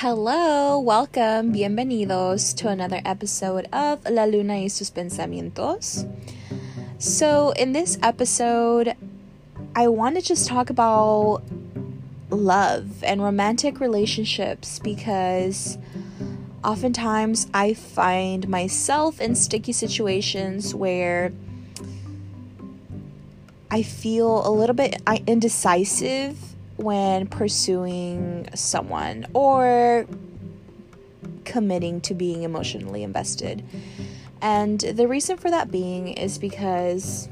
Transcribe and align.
Hello, 0.00 0.78
welcome, 0.78 1.52
bienvenidos 1.52 2.56
to 2.56 2.68
another 2.68 3.02
episode 3.04 3.68
of 3.70 4.02
La 4.08 4.24
Luna 4.24 4.54
y 4.54 4.66
sus 4.68 4.88
pensamientos. 4.88 6.08
So, 6.98 7.50
in 7.50 7.72
this 7.72 7.98
episode, 8.02 8.94
I 9.76 9.88
want 9.88 10.16
to 10.16 10.22
just 10.22 10.48
talk 10.48 10.70
about 10.70 11.42
love 12.30 13.04
and 13.04 13.22
romantic 13.22 13.78
relationships 13.78 14.78
because 14.78 15.76
oftentimes 16.64 17.46
I 17.52 17.74
find 17.74 18.48
myself 18.48 19.20
in 19.20 19.34
sticky 19.34 19.72
situations 19.72 20.74
where 20.74 21.30
I 23.70 23.82
feel 23.82 24.48
a 24.48 24.50
little 24.50 24.74
bit 24.74 24.96
indecisive 25.26 26.49
when 26.82 27.26
pursuing 27.26 28.48
someone 28.54 29.26
or 29.34 30.06
committing 31.44 32.00
to 32.00 32.14
being 32.14 32.42
emotionally 32.42 33.02
invested. 33.02 33.64
And 34.40 34.80
the 34.80 35.06
reason 35.06 35.36
for 35.36 35.50
that 35.50 35.70
being 35.70 36.08
is 36.08 36.38
because 36.38 37.28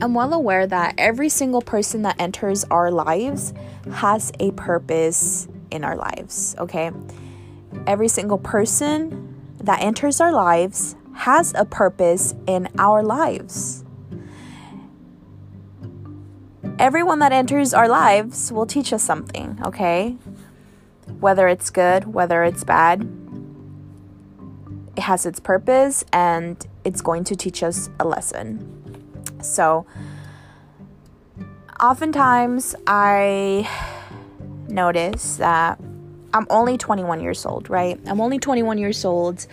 I'm 0.00 0.14
well 0.14 0.34
aware 0.34 0.66
that 0.66 0.94
every 0.98 1.28
single 1.28 1.62
person 1.62 2.02
that 2.02 2.16
enters 2.20 2.64
our 2.64 2.90
lives 2.90 3.54
has 3.92 4.32
a 4.38 4.50
purpose 4.52 5.48
in 5.70 5.84
our 5.84 5.96
lives, 5.96 6.54
okay? 6.58 6.90
Every 7.86 8.08
single 8.08 8.38
person 8.38 9.36
that 9.62 9.80
enters 9.80 10.20
our 10.20 10.32
lives 10.32 10.96
has 11.14 11.52
a 11.54 11.64
purpose 11.64 12.34
in 12.46 12.68
our 12.78 13.02
lives 13.02 13.84
everyone 16.80 17.18
that 17.18 17.30
enters 17.30 17.74
our 17.74 17.88
lives 17.88 18.50
will 18.50 18.64
teach 18.64 18.92
us 18.92 19.02
something, 19.02 19.60
okay? 19.64 20.16
Whether 21.20 21.46
it's 21.46 21.68
good, 21.68 22.12
whether 22.14 22.42
it's 22.42 22.64
bad, 22.64 23.06
it 24.96 25.02
has 25.02 25.26
its 25.26 25.38
purpose 25.38 26.04
and 26.10 26.66
it's 26.84 27.02
going 27.02 27.24
to 27.24 27.36
teach 27.36 27.62
us 27.62 27.90
a 28.00 28.04
lesson. 28.06 28.66
So, 29.42 29.86
oftentimes 31.78 32.74
I 32.86 33.68
notice 34.68 35.36
that 35.36 35.78
I'm 36.32 36.46
only 36.50 36.78
21 36.78 37.20
years 37.20 37.44
old, 37.44 37.68
right? 37.68 37.98
I'm 38.06 38.20
only 38.20 38.38
21 38.38 38.78
years 38.78 39.04
old. 39.04 39.46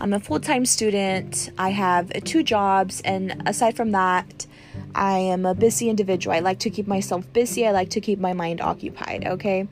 I'm 0.00 0.12
a 0.12 0.20
full 0.20 0.40
time 0.40 0.64
student. 0.66 1.50
I 1.58 1.70
have 1.70 2.12
two 2.24 2.42
jobs, 2.42 3.00
and 3.02 3.42
aside 3.46 3.76
from 3.76 3.92
that, 3.92 4.46
I 4.94 5.18
am 5.18 5.46
a 5.46 5.54
busy 5.54 5.88
individual. 5.88 6.34
I 6.34 6.40
like 6.40 6.58
to 6.60 6.70
keep 6.70 6.86
myself 6.86 7.30
busy. 7.32 7.66
I 7.66 7.70
like 7.70 7.90
to 7.90 8.00
keep 8.00 8.18
my 8.18 8.32
mind 8.32 8.60
occupied, 8.60 9.26
okay? 9.26 9.68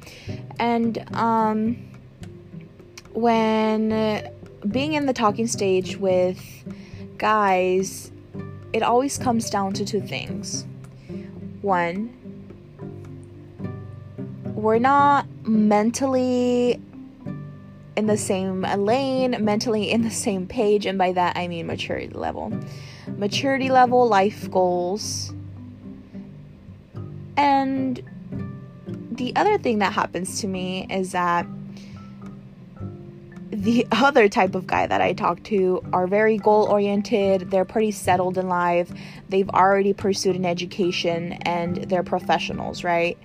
And 0.59 1.05
um 1.17 1.89
when 3.13 4.31
being 4.69 4.95
in 4.95 5.07
the 5.07 5.13
talking 5.13 5.47
stage 5.47 5.97
with 5.97 6.41
guys, 7.19 8.11
it 8.73 8.83
always 8.83 9.19
comes 9.19 9.51
down 9.51 9.73
to 9.75 9.85
two 9.85 10.01
things. 10.01 10.65
One, 11.61 12.17
we're 14.63 14.79
not 14.79 15.27
mentally 15.47 16.81
in 17.97 18.07
the 18.07 18.17
same 18.17 18.63
lane, 18.63 19.37
mentally 19.41 19.91
in 19.91 20.03
the 20.03 20.11
same 20.11 20.47
page, 20.47 20.87
and 20.87 20.97
by 20.97 21.13
that 21.13 21.37
I 21.37 21.49
mean 21.49 21.67
maturity 21.67 22.09
level 22.15 22.53
maturity 23.17 23.71
level, 23.71 24.09
life 24.09 24.51
goals. 24.51 25.33
And 27.37 28.03
the 29.13 29.35
other 29.37 29.59
thing 29.59 29.79
that 29.79 29.93
happens 29.93 30.41
to 30.41 30.49
me 30.49 30.87
is 30.91 31.13
that 31.13 31.47
the 33.51 33.87
other 33.93 34.29
type 34.29 34.55
of 34.55 34.67
guy 34.67 34.87
that 34.87 35.01
I 35.01 35.13
talk 35.13 35.43
to 35.45 35.83
are 35.93 36.07
very 36.07 36.39
goal 36.39 36.65
oriented. 36.65 37.51
They're 37.51 37.65
pretty 37.65 37.91
settled 37.91 38.39
in 38.39 38.49
life. 38.49 38.91
They've 39.29 39.51
already 39.51 39.93
pursued 39.93 40.37
an 40.37 40.47
education 40.47 41.35
and 41.43 41.77
they're 41.77 42.03
professionals, 42.03 42.85
right? 42.85 43.19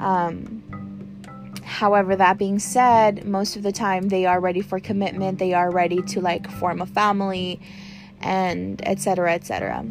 Um, 0.00 1.22
however, 1.64 2.16
that 2.16 2.38
being 2.38 2.58
said, 2.58 3.26
most 3.26 3.56
of 3.56 3.62
the 3.62 3.72
time 3.72 4.08
they 4.08 4.26
are 4.26 4.40
ready 4.40 4.62
for 4.62 4.80
commitment. 4.80 5.38
They 5.38 5.54
are 5.54 5.70
ready 5.70 6.02
to 6.02 6.20
like 6.20 6.50
form 6.50 6.80
a 6.80 6.86
family 6.86 7.60
and 8.20 8.86
etc 8.86 9.32
etc 9.32 9.84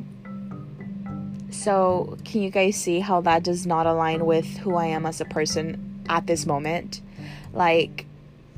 so 1.52 2.18
can 2.26 2.42
you 2.42 2.50
guys 2.50 2.76
see 2.76 3.00
how 3.00 3.22
that 3.22 3.44
does 3.44 3.66
not 3.66 3.86
align 3.88 4.26
with 4.26 4.46
who 4.58 4.76
i 4.76 4.86
am 4.86 5.06
as 5.06 5.20
a 5.20 5.26
person 5.26 6.04
at 6.08 6.28
this 6.28 6.46
moment 6.46 7.02
like 7.54 8.06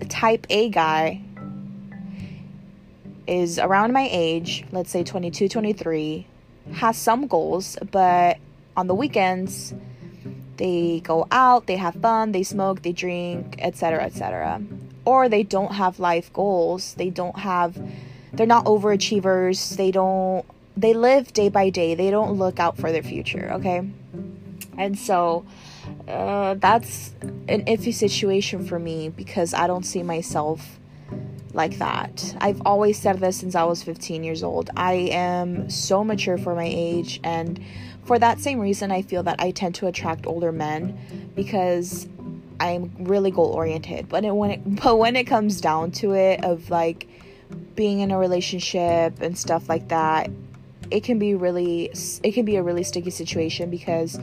a 0.02 0.06
type 0.06 0.46
a 0.50 0.70
guy 0.70 1.22
is 3.28 3.58
around 3.60 3.94
my 3.94 4.10
age 4.12 4.66
let's 4.72 4.92
say 4.92 5.04
22 5.04 5.48
23 5.48 6.28
has 6.74 6.98
some 6.98 7.28
goals 7.28 7.78
but 7.92 8.38
on 8.76 8.88
the 8.88 8.96
weekends 8.96 9.74
they 10.64 11.02
go 11.12 11.18
out 11.32 11.68
they 11.70 11.80
have 11.86 11.96
fun 11.96 12.32
they 12.32 12.44
smoke 12.44 12.78
they 12.82 12.96
drink 13.06 13.56
etc 13.60 14.04
etc 14.10 14.62
or 15.06 15.28
they 15.28 15.44
don't 15.56 15.74
have 15.84 15.94
life 16.00 16.32
goals 16.34 16.94
they 17.02 17.10
don't 17.10 17.40
have 17.40 17.72
they're 18.34 18.48
not 18.48 18.66
overachievers. 18.66 19.76
They 19.76 19.92
don't 19.92 20.46
they 20.78 20.94
live 20.94 21.34
day 21.34 21.50
by 21.50 21.70
day. 21.70 21.96
They 21.96 22.10
don't 22.10 22.34
look 22.34 22.60
out 22.60 22.78
for 22.78 22.92
their 22.92 23.04
future, 23.04 23.52
okay? 23.54 23.88
And 24.78 24.98
so 24.98 25.46
uh, 26.08 26.56
that's 26.56 27.14
an 27.50 27.66
iffy 27.66 27.94
situation 27.94 28.66
for 28.66 28.80
me 28.80 29.10
because 29.10 29.54
I 29.54 29.68
don't 29.68 29.84
see 29.84 30.02
myself 30.02 30.80
like 31.54 31.78
that. 31.80 32.36
I've 32.40 32.62
always 32.66 32.98
said 32.98 33.20
this 33.20 33.38
since 33.38 33.54
I 33.54 33.66
was 33.66 33.84
15 33.84 34.24
years 34.24 34.44
old. 34.44 34.70
I 34.78 34.94
am 35.12 35.70
so 35.70 36.06
mature 36.06 36.38
for 36.38 36.56
my 36.56 36.70
age 36.72 37.20
and 37.24 37.60
for 38.12 38.20
that 38.20 38.42
same 38.42 38.60
reason 38.60 38.92
I 38.92 39.04
feel 39.04 39.24
that 39.24 39.40
I 39.40 39.52
tend 39.52 39.76
to 39.76 39.88
attract 39.88 40.28
older 40.28 40.52
men 40.52 41.00
because 41.34 42.10
I'm 42.60 42.92
really 43.00 43.32
goal 43.32 43.54
oriented. 43.54 44.10
But 44.10 44.26
it, 44.26 44.36
when 44.36 44.52
it 44.52 44.60
but 44.84 44.98
when 44.98 45.16
it 45.16 45.24
comes 45.28 45.62
down 45.62 45.92
to 45.92 46.12
it 46.12 46.44
of 46.44 46.70
like 46.70 47.08
being 47.74 48.02
in 48.02 48.12
a 48.12 48.18
relationship 48.18 49.22
and 49.22 49.38
stuff 49.38 49.70
like 49.70 49.88
that 49.88 50.30
it 50.90 51.06
can 51.06 51.20
be 51.20 51.36
really 51.36 51.90
it 52.22 52.34
can 52.34 52.44
be 52.44 52.58
a 52.58 52.64
really 52.64 52.84
sticky 52.84 53.12
situation 53.12 53.70
because 53.70 54.20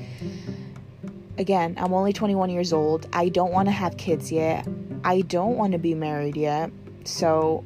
again 1.39 1.75
i'm 1.79 1.95
only 1.95 2.13
21 2.13 2.51
years 2.51 2.75
old. 2.75 3.09
I 3.15 3.31
don't 3.31 3.53
want 3.53 3.69
to 3.69 3.73
have 3.73 3.97
kids 3.97 4.31
yet. 4.31 4.69
I 5.03 5.23
don't 5.23 5.57
want 5.57 5.73
to 5.73 5.79
be 5.79 5.95
married 5.95 6.37
yet. 6.37 6.71
So 7.05 7.65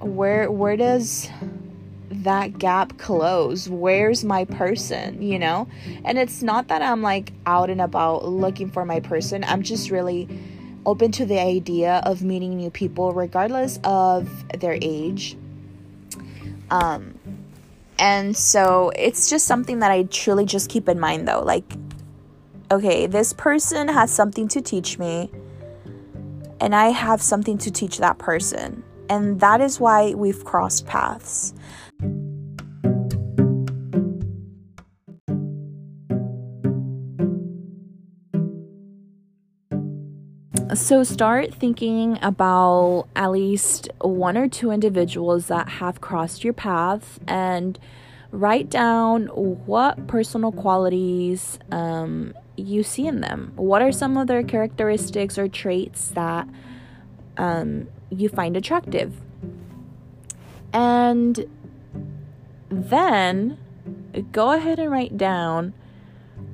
where 0.00 0.50
where 0.50 0.76
does 0.76 1.30
that 2.10 2.58
gap 2.58 2.96
close 2.98 3.68
where's 3.68 4.24
my 4.24 4.44
person 4.44 5.20
you 5.20 5.38
know 5.38 5.68
and 6.04 6.18
it's 6.18 6.42
not 6.42 6.68
that 6.68 6.80
i'm 6.80 7.02
like 7.02 7.32
out 7.44 7.68
and 7.68 7.80
about 7.80 8.24
looking 8.24 8.70
for 8.70 8.84
my 8.84 8.98
person 8.98 9.44
i'm 9.44 9.62
just 9.62 9.90
really 9.90 10.26
open 10.88 11.12
to 11.12 11.26
the 11.26 11.38
idea 11.38 12.00
of 12.04 12.22
meeting 12.22 12.56
new 12.56 12.70
people 12.70 13.12
regardless 13.12 13.78
of 13.84 14.28
their 14.58 14.78
age. 14.80 15.36
Um, 16.70 17.18
and 17.98 18.34
so 18.34 18.90
it's 18.96 19.28
just 19.28 19.46
something 19.46 19.80
that 19.80 19.90
I 19.90 20.04
truly 20.04 20.46
just 20.46 20.70
keep 20.70 20.88
in 20.88 20.98
mind 20.98 21.28
though. 21.28 21.42
Like, 21.42 21.70
okay, 22.70 23.06
this 23.06 23.34
person 23.34 23.88
has 23.88 24.10
something 24.10 24.48
to 24.48 24.62
teach 24.62 24.98
me, 24.98 25.30
and 26.60 26.74
I 26.74 26.88
have 26.88 27.20
something 27.20 27.58
to 27.58 27.70
teach 27.70 27.98
that 27.98 28.18
person. 28.18 28.82
And 29.10 29.40
that 29.40 29.60
is 29.60 29.78
why 29.78 30.14
we've 30.14 30.44
crossed 30.44 30.86
paths. 30.86 31.54
So 40.74 41.02
start 41.02 41.54
thinking 41.54 42.18
about 42.20 43.08
at 43.16 43.30
least 43.30 43.88
one 44.02 44.36
or 44.36 44.48
two 44.48 44.70
individuals 44.70 45.46
that 45.46 45.66
have 45.68 46.02
crossed 46.02 46.44
your 46.44 46.52
path 46.52 47.18
and 47.26 47.78
write 48.32 48.68
down 48.68 49.26
what 49.26 50.06
personal 50.06 50.52
qualities 50.52 51.58
um, 51.72 52.34
you 52.56 52.82
see 52.82 53.06
in 53.06 53.22
them. 53.22 53.52
What 53.56 53.80
are 53.80 53.92
some 53.92 54.18
of 54.18 54.26
their 54.26 54.42
characteristics 54.42 55.38
or 55.38 55.48
traits 55.48 56.08
that 56.08 56.46
um, 57.38 57.88
you 58.10 58.28
find 58.28 58.54
attractive? 58.54 59.14
And 60.74 61.46
then 62.68 63.58
go 64.32 64.52
ahead 64.52 64.78
and 64.78 64.90
write 64.90 65.16
down 65.16 65.72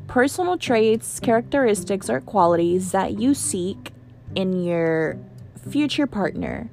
personal 0.06 0.56
traits, 0.56 1.18
characteristics, 1.20 2.08
or 2.08 2.20
qualities 2.20 2.92
that 2.92 3.18
you 3.18 3.34
seek 3.34 3.90
in 4.34 4.62
your 4.62 5.18
future 5.68 6.06
partner. 6.06 6.70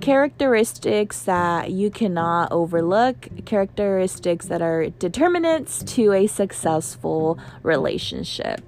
Characteristics 0.00 1.22
that 1.22 1.72
you 1.72 1.90
cannot 1.90 2.52
overlook, 2.52 3.28
characteristics 3.44 4.46
that 4.46 4.62
are 4.62 4.90
determinants 4.90 5.82
to 5.82 6.12
a 6.12 6.28
successful 6.28 7.38
relationship. 7.62 8.60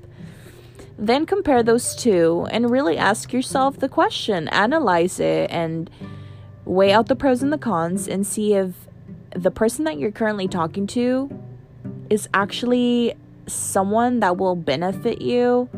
Then 0.99 1.25
compare 1.25 1.63
those 1.63 1.95
two 1.95 2.49
and 2.51 2.71
really 2.71 2.99
ask 2.99 3.33
yourself 3.33 3.79
the 3.79 3.89
question, 3.89 4.49
analyze 4.49 5.21
it, 5.21 5.51
and 5.51 5.89
weigh 6.65 6.93
out 6.93 7.07
the 7.07 7.17
pros 7.17 7.43
and 7.43 7.53
the 7.53 7.59
cons 7.59 8.09
and 8.09 8.27
see 8.27 8.55
if 8.55 8.75
the 9.41 9.51
person 9.51 9.87
that 9.87 9.99
you're 9.99 10.11
currently 10.11 10.47
talking 10.47 10.87
to 10.87 11.31
is 12.11 12.29
actually 12.35 13.15
someone 13.47 14.21
that 14.21 14.37
will 14.37 14.55
benefit 14.55 15.23
you. 15.23 15.69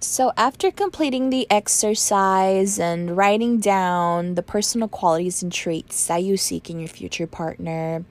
So, 0.00 0.32
after 0.36 0.70
completing 0.70 1.28
the 1.28 1.46
exercise 1.50 2.78
and 2.78 3.16
writing 3.16 3.58
down 3.58 4.34
the 4.34 4.42
personal 4.42 4.88
qualities 4.88 5.42
and 5.42 5.52
traits 5.52 6.06
that 6.06 6.22
you 6.22 6.36
seek 6.36 6.70
in 6.70 6.80
your 6.80 6.88
future 6.88 7.26
partner, 7.26 8.04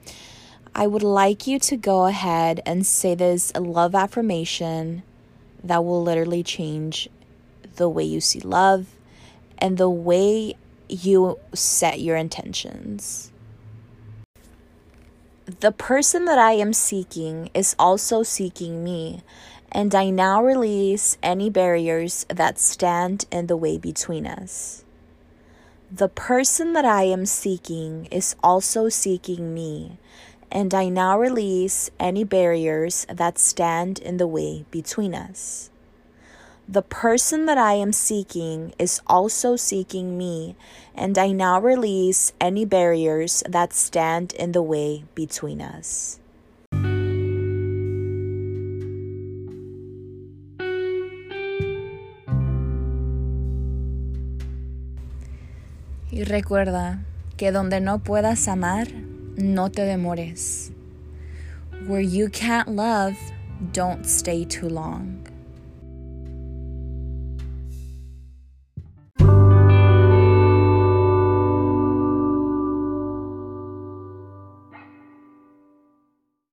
I 0.74 0.86
would 0.86 1.02
like 1.02 1.46
you 1.46 1.58
to 1.58 1.76
go 1.76 2.06
ahead 2.06 2.62
and 2.64 2.86
say 2.86 3.16
this 3.16 3.52
love 3.56 3.96
affirmation 3.96 5.02
that 5.64 5.84
will 5.84 6.02
literally 6.02 6.44
change 6.44 7.08
the 7.78 7.88
way 7.88 8.04
you 8.04 8.20
see 8.20 8.40
love 8.40 8.86
and 9.56 9.78
the 9.78 9.90
way 9.90 10.54
you 10.88 11.38
set 11.54 12.00
your 12.00 12.16
intentions. 12.16 13.32
The 15.60 15.72
person 15.72 16.26
that 16.26 16.38
I 16.38 16.52
am 16.52 16.74
seeking 16.74 17.50
is 17.54 17.74
also 17.78 18.22
seeking 18.22 18.84
me, 18.84 19.22
and 19.72 19.94
I 19.94 20.10
now 20.10 20.44
release 20.44 21.16
any 21.22 21.48
barriers 21.48 22.26
that 22.28 22.58
stand 22.58 23.24
in 23.30 23.46
the 23.46 23.56
way 23.56 23.78
between 23.78 24.26
us. 24.26 24.84
The 25.90 26.08
person 26.08 26.74
that 26.74 26.84
I 26.84 27.04
am 27.04 27.24
seeking 27.24 28.08
is 28.10 28.36
also 28.42 28.90
seeking 28.90 29.54
me, 29.54 29.98
and 30.50 30.74
I 30.74 30.90
now 30.90 31.18
release 31.18 31.90
any 31.98 32.24
barriers 32.24 33.06
that 33.08 33.38
stand 33.38 33.98
in 33.98 34.18
the 34.18 34.26
way 34.26 34.66
between 34.70 35.14
us. 35.14 35.70
The 36.70 36.82
person 36.82 37.46
that 37.46 37.56
I 37.56 37.80
am 37.80 37.94
seeking 37.94 38.74
is 38.78 39.00
also 39.06 39.56
seeking 39.56 40.18
me, 40.18 40.54
and 40.94 41.16
I 41.16 41.32
now 41.32 41.58
release 41.58 42.34
any 42.42 42.66
barriers 42.66 43.42
that 43.48 43.72
stand 43.72 44.34
in 44.34 44.52
the 44.52 44.60
way 44.60 45.04
between 45.14 45.62
us. 45.62 46.20
Y 56.12 56.24
recuerda 56.24 56.98
que 57.38 57.50
donde 57.50 57.80
no 57.80 58.00
puedas 58.00 58.46
amar, 58.46 58.88
no 59.38 59.68
te 59.68 59.86
demores. 59.86 60.70
Where 61.86 62.02
you 62.02 62.28
can't 62.28 62.68
love, 62.68 63.16
don't 63.72 64.04
stay 64.04 64.44
too 64.44 64.68
long. 64.68 65.27